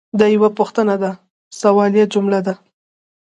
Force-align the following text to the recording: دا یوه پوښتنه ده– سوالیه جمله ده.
دا 0.19 0.25
یوه 0.35 0.49
پوښتنه 0.59 0.95
ده– 1.03 1.11
سوالیه 1.61 2.05
جمله 2.13 2.39
ده. 2.45 2.53